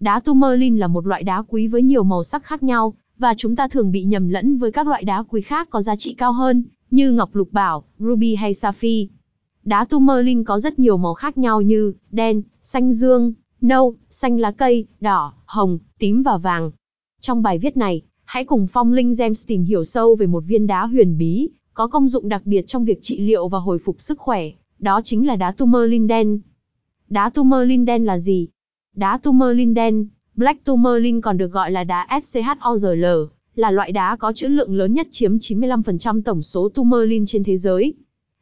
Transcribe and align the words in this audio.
Đá 0.00 0.20
tourmaline 0.20 0.78
là 0.78 0.86
một 0.86 1.06
loại 1.06 1.22
đá 1.22 1.42
quý 1.48 1.66
với 1.66 1.82
nhiều 1.82 2.02
màu 2.02 2.22
sắc 2.22 2.44
khác 2.44 2.62
nhau, 2.62 2.94
và 3.18 3.34
chúng 3.34 3.56
ta 3.56 3.68
thường 3.68 3.92
bị 3.92 4.04
nhầm 4.04 4.28
lẫn 4.28 4.58
với 4.58 4.72
các 4.72 4.86
loại 4.86 5.04
đá 5.04 5.22
quý 5.22 5.40
khác 5.40 5.70
có 5.70 5.82
giá 5.82 5.96
trị 5.96 6.14
cao 6.14 6.32
hơn, 6.32 6.64
như 6.90 7.10
ngọc 7.12 7.34
lục 7.34 7.52
bảo, 7.52 7.84
ruby 7.98 8.34
hay 8.34 8.54
sapphire. 8.54 9.12
Đá 9.64 9.84
tourmaline 9.84 10.42
có 10.44 10.58
rất 10.58 10.78
nhiều 10.78 10.96
màu 10.96 11.14
khác 11.14 11.38
nhau 11.38 11.60
như 11.60 11.92
đen, 12.10 12.42
xanh 12.62 12.92
dương, 12.92 13.32
nâu, 13.60 13.94
xanh 14.10 14.38
lá 14.38 14.50
cây, 14.50 14.86
đỏ, 15.00 15.32
hồng, 15.46 15.78
tím 15.98 16.22
và 16.22 16.36
vàng. 16.36 16.70
Trong 17.20 17.42
bài 17.42 17.58
viết 17.58 17.76
này, 17.76 18.02
hãy 18.24 18.44
cùng 18.44 18.66
Phong 18.66 18.92
Linh 18.92 19.12
Gems 19.18 19.46
tìm 19.46 19.62
hiểu 19.62 19.84
sâu 19.84 20.14
về 20.14 20.26
một 20.26 20.44
viên 20.46 20.66
đá 20.66 20.86
huyền 20.86 21.18
bí, 21.18 21.48
có 21.74 21.86
công 21.86 22.08
dụng 22.08 22.28
đặc 22.28 22.42
biệt 22.44 22.66
trong 22.66 22.84
việc 22.84 22.98
trị 23.02 23.20
liệu 23.20 23.48
và 23.48 23.58
hồi 23.58 23.78
phục 23.78 23.96
sức 23.98 24.18
khỏe, 24.18 24.42
đó 24.78 25.00
chính 25.04 25.26
là 25.26 25.36
đá 25.36 25.52
tourmaline 25.52 26.06
đen. 26.06 26.40
Đá 27.08 27.30
tourmaline 27.30 27.84
đen 27.84 28.04
là 28.04 28.18
gì? 28.18 28.48
Đá 28.96 29.18
tourmaline 29.18 29.72
đen, 29.72 30.06
Black 30.34 30.64
tourmaline 30.64 31.20
còn 31.20 31.36
được 31.36 31.52
gọi 31.52 31.70
là 31.70 31.84
đá 31.84 32.20
SCHORL, 32.22 33.04
là 33.54 33.70
loại 33.70 33.92
đá 33.92 34.16
có 34.16 34.32
trữ 34.32 34.48
lượng 34.48 34.74
lớn 34.74 34.94
nhất 34.94 35.08
chiếm 35.10 35.36
95% 35.36 36.22
tổng 36.22 36.42
số 36.42 36.68
tourmaline 36.68 37.24
trên 37.26 37.44
thế 37.44 37.56
giới. 37.56 37.94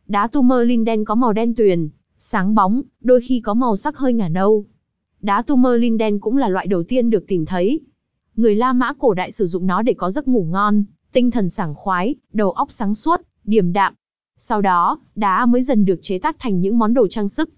Đá 0.07 0.27
tourmaline 0.27 0.85
đen 0.85 1.05
có 1.05 1.15
màu 1.15 1.33
đen 1.33 1.55
tuyền, 1.55 1.89
sáng 2.19 2.55
bóng, 2.55 2.83
đôi 3.01 3.21
khi 3.21 3.41
có 3.41 3.55
màu 3.55 3.77
sắc 3.77 3.97
hơi 3.97 4.13
ngả 4.13 4.29
nâu. 4.29 4.65
Đá 5.23 5.43
tourmaline 5.43 5.97
đen 5.97 6.21
cũng 6.21 6.37
là 6.37 6.49
loại 6.49 6.67
đầu 6.67 6.83
tiên 6.83 7.11
được 7.11 7.25
tìm 7.29 7.47
thấy. 7.47 7.81
Người 8.37 8.55
La 8.55 8.73
Mã 8.73 8.93
cổ 8.93 9.15
đại 9.15 9.33
sử 9.33 9.47
dụng 9.47 9.67
nó 9.67 9.83
để 9.83 9.95
có 9.95 10.11
giấc 10.11 10.29
ngủ 10.29 10.45
ngon, 10.45 10.85
tinh 11.13 11.31
thần 11.31 11.49
sảng 11.49 11.75
khoái, 11.75 12.15
đầu 12.33 12.51
óc 12.51 12.73
sáng 12.73 12.95
suốt, 12.95 13.21
điềm 13.45 13.73
đạm. 13.73 13.95
Sau 14.39 14.61
đó, 14.61 14.99
đá 15.15 15.47
mới 15.47 15.63
dần 15.63 15.85
được 15.85 15.99
chế 16.03 16.19
tác 16.19 16.37
thành 16.39 16.61
những 16.61 16.79
món 16.79 16.95
đồ 16.95 17.07
trang 17.09 17.29
sức. 17.29 17.51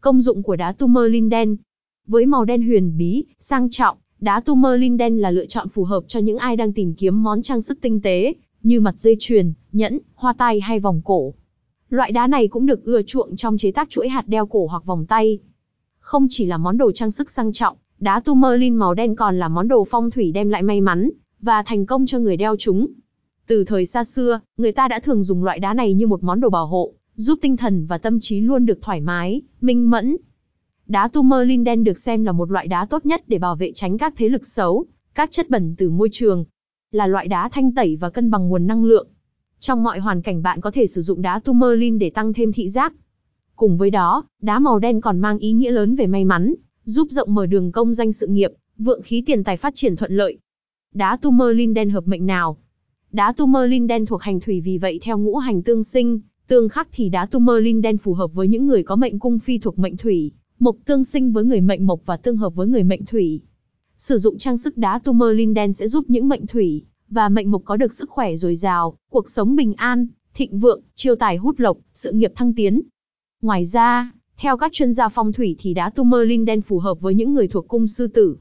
Công 0.00 0.20
dụng 0.20 0.42
của 0.42 0.56
đá 0.56 0.72
tourmaline 0.72 1.28
đen 1.28 1.56
với 2.06 2.26
màu 2.26 2.44
đen 2.44 2.62
huyền 2.62 2.96
bí, 2.96 3.24
sang 3.40 3.70
trọng, 3.70 3.96
đá 4.20 4.40
tourmaline 4.40 4.96
đen 4.96 5.20
là 5.20 5.30
lựa 5.30 5.46
chọn 5.46 5.68
phù 5.68 5.84
hợp 5.84 6.04
cho 6.08 6.20
những 6.20 6.38
ai 6.38 6.56
đang 6.56 6.72
tìm 6.72 6.94
kiếm 6.94 7.22
món 7.22 7.42
trang 7.42 7.60
sức 7.60 7.78
tinh 7.80 8.00
tế, 8.00 8.34
như 8.62 8.80
mặt 8.80 8.94
dây 8.98 9.16
chuyền, 9.18 9.52
nhẫn, 9.72 9.98
hoa 10.14 10.32
tai 10.32 10.60
hay 10.60 10.80
vòng 10.80 11.00
cổ. 11.04 11.34
Loại 11.88 12.12
đá 12.12 12.26
này 12.26 12.48
cũng 12.48 12.66
được 12.66 12.84
ưa 12.84 13.02
chuộng 13.02 13.36
trong 13.36 13.56
chế 13.56 13.70
tác 13.70 13.90
chuỗi 13.90 14.08
hạt 14.08 14.28
đeo 14.28 14.46
cổ 14.46 14.66
hoặc 14.66 14.84
vòng 14.84 15.06
tay. 15.06 15.38
Không 15.98 16.26
chỉ 16.30 16.46
là 16.46 16.58
món 16.58 16.78
đồ 16.78 16.92
trang 16.92 17.10
sức 17.10 17.30
sang 17.30 17.52
trọng, 17.52 17.76
đá 18.00 18.20
tourmaline 18.20 18.76
màu 18.76 18.94
đen 18.94 19.16
còn 19.16 19.38
là 19.38 19.48
món 19.48 19.68
đồ 19.68 19.86
phong 19.90 20.10
thủy 20.10 20.32
đem 20.32 20.48
lại 20.48 20.62
may 20.62 20.80
mắn 20.80 21.10
và 21.40 21.62
thành 21.62 21.86
công 21.86 22.06
cho 22.06 22.18
người 22.18 22.36
đeo 22.36 22.56
chúng. 22.58 22.86
Từ 23.46 23.64
thời 23.64 23.86
xa 23.86 24.04
xưa, 24.04 24.40
người 24.56 24.72
ta 24.72 24.88
đã 24.88 25.00
thường 25.00 25.22
dùng 25.22 25.44
loại 25.44 25.58
đá 25.58 25.74
này 25.74 25.94
như 25.94 26.06
một 26.06 26.22
món 26.22 26.40
đồ 26.40 26.50
bảo 26.50 26.66
hộ, 26.66 26.92
giúp 27.14 27.38
tinh 27.42 27.56
thần 27.56 27.86
và 27.86 27.98
tâm 27.98 28.20
trí 28.20 28.40
luôn 28.40 28.66
được 28.66 28.78
thoải 28.82 29.00
mái, 29.00 29.42
minh 29.60 29.90
mẫn. 29.90 30.16
Đá 30.88 31.08
tourmaline 31.08 31.64
đen 31.64 31.84
được 31.84 31.98
xem 31.98 32.24
là 32.24 32.32
một 32.32 32.50
loại 32.50 32.66
đá 32.66 32.86
tốt 32.86 33.06
nhất 33.06 33.24
để 33.26 33.38
bảo 33.38 33.56
vệ 33.56 33.72
tránh 33.74 33.98
các 33.98 34.14
thế 34.16 34.28
lực 34.28 34.46
xấu, 34.46 34.84
các 35.14 35.30
chất 35.30 35.50
bẩn 35.50 35.74
từ 35.78 35.90
môi 35.90 36.08
trường. 36.12 36.44
Là 36.92 37.06
loại 37.06 37.28
đá 37.28 37.48
thanh 37.48 37.72
tẩy 37.74 37.96
và 37.96 38.10
cân 38.10 38.30
bằng 38.30 38.48
nguồn 38.48 38.66
năng 38.66 38.84
lượng. 38.84 39.08
Trong 39.60 39.82
mọi 39.82 39.98
hoàn 39.98 40.22
cảnh 40.22 40.42
bạn 40.42 40.60
có 40.60 40.70
thể 40.70 40.86
sử 40.86 41.00
dụng 41.00 41.22
đá 41.22 41.40
tourmaline 41.40 41.98
để 41.98 42.10
tăng 42.10 42.32
thêm 42.32 42.52
thị 42.52 42.68
giác. 42.68 42.92
Cùng 43.56 43.76
với 43.76 43.90
đó, 43.90 44.24
đá 44.42 44.58
màu 44.58 44.78
đen 44.78 45.00
còn 45.00 45.18
mang 45.18 45.38
ý 45.38 45.52
nghĩa 45.52 45.70
lớn 45.70 45.94
về 45.94 46.06
may 46.06 46.24
mắn, 46.24 46.54
giúp 46.84 47.08
rộng 47.10 47.34
mở 47.34 47.46
đường 47.46 47.72
công 47.72 47.94
danh 47.94 48.12
sự 48.12 48.26
nghiệp, 48.26 48.52
vượng 48.78 49.02
khí 49.02 49.22
tiền 49.26 49.44
tài 49.44 49.56
phát 49.56 49.74
triển 49.74 49.96
thuận 49.96 50.12
lợi. 50.12 50.38
Đá 50.94 51.16
tourmaline 51.16 51.72
đen 51.72 51.90
hợp 51.90 52.06
mệnh 52.06 52.26
nào? 52.26 52.56
Đá 53.12 53.32
tourmaline 53.32 53.86
đen 53.86 54.06
thuộc 54.06 54.22
hành 54.22 54.40
thủy 54.40 54.60
vì 54.60 54.78
vậy 54.78 55.00
theo 55.02 55.18
ngũ 55.18 55.36
hành 55.36 55.62
tương 55.62 55.82
sinh, 55.82 56.20
tương 56.46 56.68
khắc 56.68 56.88
thì 56.92 57.08
đá 57.08 57.26
tourmaline 57.26 57.80
đen 57.80 57.98
phù 57.98 58.14
hợp 58.14 58.34
với 58.34 58.48
những 58.48 58.66
người 58.66 58.82
có 58.82 58.96
mệnh 58.96 59.18
cung 59.18 59.38
phi 59.38 59.58
thuộc 59.58 59.78
mệnh 59.78 59.96
thủy, 59.96 60.32
mộc 60.58 60.76
tương 60.84 61.04
sinh 61.04 61.32
với 61.32 61.44
người 61.44 61.60
mệnh 61.60 61.86
mộc 61.86 62.00
và 62.06 62.16
tương 62.16 62.36
hợp 62.36 62.54
với 62.54 62.66
người 62.66 62.82
mệnh 62.82 63.04
thủy. 63.04 63.40
Sử 63.98 64.18
dụng 64.18 64.38
trang 64.38 64.58
sức 64.58 64.76
đá 64.76 64.98
tourmaline 64.98 65.52
đen 65.52 65.72
sẽ 65.72 65.88
giúp 65.88 66.04
những 66.08 66.28
mệnh 66.28 66.46
thủy 66.46 66.84
và 67.08 67.28
mệnh 67.28 67.50
mộc 67.50 67.62
có 67.64 67.76
được 67.76 67.92
sức 67.92 68.10
khỏe 68.10 68.36
dồi 68.36 68.54
dào, 68.54 68.96
cuộc 69.10 69.30
sống 69.30 69.56
bình 69.56 69.74
an, 69.74 70.06
thịnh 70.34 70.58
vượng, 70.58 70.82
chiêu 70.94 71.14
tài 71.14 71.36
hút 71.36 71.60
lộc, 71.60 71.78
sự 71.92 72.12
nghiệp 72.12 72.32
thăng 72.34 72.54
tiến. 72.54 72.82
Ngoài 73.42 73.64
ra, 73.64 74.12
theo 74.36 74.56
các 74.56 74.72
chuyên 74.72 74.92
gia 74.92 75.08
phong 75.08 75.32
thủy 75.32 75.56
thì 75.58 75.74
đá 75.74 75.90
tourmaline 75.90 76.44
đen 76.44 76.60
phù 76.60 76.78
hợp 76.78 77.00
với 77.00 77.14
những 77.14 77.34
người 77.34 77.48
thuộc 77.48 77.68
cung 77.68 77.86
sư 77.86 78.06
tử. 78.06 78.36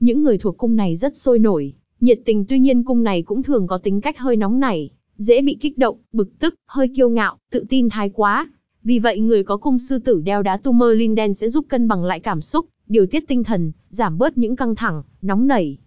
Những 0.00 0.22
người 0.22 0.38
thuộc 0.38 0.56
cung 0.56 0.76
này 0.76 0.96
rất 0.96 1.16
sôi 1.16 1.38
nổi, 1.38 1.74
nhiệt 2.00 2.20
tình 2.24 2.44
tuy 2.44 2.58
nhiên 2.58 2.84
cung 2.84 3.02
này 3.02 3.22
cũng 3.22 3.42
thường 3.42 3.66
có 3.66 3.78
tính 3.78 4.00
cách 4.00 4.18
hơi 4.18 4.36
nóng 4.36 4.60
nảy, 4.60 4.90
dễ 5.16 5.42
bị 5.42 5.56
kích 5.60 5.78
động, 5.78 5.96
bực 6.12 6.38
tức, 6.38 6.54
hơi 6.66 6.88
kiêu 6.96 7.08
ngạo, 7.08 7.38
tự 7.50 7.64
tin 7.68 7.88
thái 7.88 8.10
quá. 8.10 8.50
Vì 8.84 8.98
vậy 8.98 9.20
người 9.20 9.42
có 9.42 9.56
cung 9.56 9.78
sư 9.78 9.98
tử 9.98 10.20
đeo 10.24 10.42
đá 10.42 10.56
tourmaline 10.56 10.98
linden 10.98 11.34
sẽ 11.34 11.48
giúp 11.48 11.66
cân 11.68 11.88
bằng 11.88 12.04
lại 12.04 12.20
cảm 12.20 12.40
xúc, 12.40 12.66
điều 12.88 13.06
tiết 13.06 13.24
tinh 13.28 13.44
thần, 13.44 13.72
giảm 13.90 14.18
bớt 14.18 14.38
những 14.38 14.56
căng 14.56 14.74
thẳng, 14.74 15.02
nóng 15.22 15.46
nảy. 15.46 15.78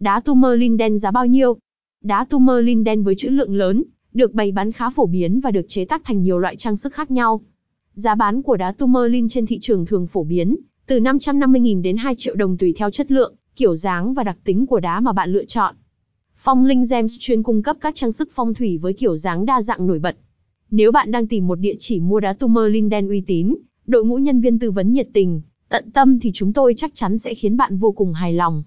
Đá 0.00 0.20
tourmaline 0.20 0.60
linden 0.60 0.98
giá 0.98 1.10
bao 1.10 1.26
nhiêu? 1.26 1.56
Đá 2.02 2.24
tourmaline 2.24 2.66
linden 2.66 3.02
với 3.02 3.14
trữ 3.14 3.28
lượng 3.28 3.54
lớn, 3.54 3.84
được 4.12 4.32
bày 4.32 4.52
bán 4.52 4.72
khá 4.72 4.90
phổ 4.90 5.06
biến 5.06 5.40
và 5.40 5.50
được 5.50 5.68
chế 5.68 5.84
tác 5.84 6.04
thành 6.04 6.22
nhiều 6.22 6.38
loại 6.38 6.56
trang 6.56 6.76
sức 6.76 6.94
khác 6.94 7.10
nhau. 7.10 7.40
Giá 7.94 8.14
bán 8.14 8.42
của 8.42 8.56
đá 8.56 8.72
tourmaline 8.72 9.28
trên 9.30 9.46
thị 9.46 9.58
trường 9.60 9.86
thường 9.86 10.06
phổ 10.06 10.24
biến, 10.24 10.56
từ 10.86 11.00
550.000 11.00 11.82
đến 11.82 11.96
2 11.96 12.14
triệu 12.18 12.34
đồng 12.34 12.56
tùy 12.56 12.74
theo 12.76 12.90
chất 12.90 13.10
lượng, 13.10 13.34
kiểu 13.56 13.76
dáng 13.76 14.14
và 14.14 14.24
đặc 14.24 14.36
tính 14.44 14.66
của 14.66 14.80
đá 14.80 15.00
mà 15.00 15.12
bạn 15.12 15.32
lựa 15.32 15.44
chọn. 15.44 15.74
Phong 16.36 16.64
Linh 16.64 16.84
Gems 16.90 17.16
chuyên 17.20 17.42
cung 17.42 17.62
cấp 17.62 17.76
các 17.80 17.94
trang 17.94 18.12
sức 18.12 18.28
phong 18.32 18.54
thủy 18.54 18.78
với 18.78 18.92
kiểu 18.92 19.16
dáng 19.16 19.46
đa 19.46 19.62
dạng 19.62 19.86
nổi 19.86 19.98
bật. 19.98 20.16
Nếu 20.76 20.92
bạn 20.92 21.10
đang 21.10 21.26
tìm 21.26 21.46
một 21.46 21.54
địa 21.54 21.74
chỉ 21.78 22.00
mua 22.00 22.20
đá 22.20 22.32
tourmaline 22.32 22.72
Linden 22.72 23.08
uy 23.08 23.20
tín, 23.20 23.54
đội 23.86 24.04
ngũ 24.04 24.16
nhân 24.16 24.40
viên 24.40 24.58
tư 24.58 24.70
vấn 24.70 24.92
nhiệt 24.92 25.08
tình, 25.12 25.40
tận 25.68 25.90
tâm 25.90 26.18
thì 26.20 26.30
chúng 26.34 26.52
tôi 26.52 26.74
chắc 26.76 26.94
chắn 26.94 27.18
sẽ 27.18 27.34
khiến 27.34 27.56
bạn 27.56 27.78
vô 27.78 27.92
cùng 27.92 28.12
hài 28.12 28.32
lòng. 28.32 28.62